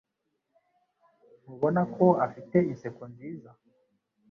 [1.43, 3.49] Ntubona ko afite inseko nziza?